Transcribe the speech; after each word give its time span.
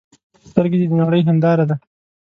سترګې 0.49 0.77
د 0.91 0.93
نړۍ 1.01 1.21
هنداره 1.27 1.65
ده 1.69 1.75